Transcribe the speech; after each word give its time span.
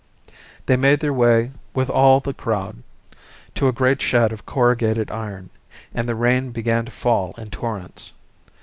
They 0.65 0.77
made 0.77 0.99
their 0.99 1.13
way 1.13 1.51
with 1.75 1.87
all 1.87 2.19
the 2.21 2.33
crowd 2.33 2.77
to 3.53 3.67
a 3.67 3.71
great 3.71 4.01
shed 4.01 4.31
of 4.31 4.47
corrugated 4.47 5.11
iron, 5.11 5.51
and 5.93 6.09
the 6.09 6.15
rain 6.15 6.49
began 6.49 6.85
to 6.85 6.91
fall 6.91 7.35
in 7.37 7.51
torrents. 7.51 8.11